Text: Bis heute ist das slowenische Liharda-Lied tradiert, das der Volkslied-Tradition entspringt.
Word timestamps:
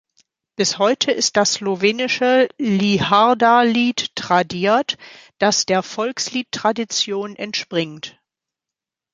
Bis 0.55 0.79
heute 0.79 1.11
ist 1.11 1.37
das 1.37 1.53
slowenische 1.53 2.49
Liharda-Lied 2.57 4.15
tradiert, 4.15 4.97
das 5.37 5.67
der 5.67 5.83
Volkslied-Tradition 5.83 7.35
entspringt. 7.35 8.19